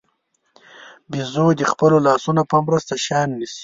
[1.11, 3.59] بیزو د خپلو لاسونو په مرسته شیان نیسي.